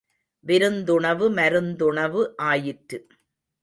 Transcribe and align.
விருந்துணவு 0.45 1.29
மருந்துணவு 1.29 2.21
ஆயிற்று. 2.43 2.99